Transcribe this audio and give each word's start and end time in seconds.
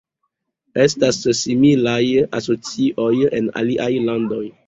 Estas 0.83 1.19
similaj 1.39 2.01
asocioj 2.39 3.11
en 3.41 3.53
aliaj 3.63 3.93
landoj. 4.09 4.43